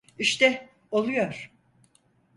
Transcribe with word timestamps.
İşte 0.19 0.69
oluyor. 0.91 1.51